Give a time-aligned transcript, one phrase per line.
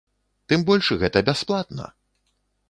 [0.53, 1.85] Тым больш, гэта бясплатна!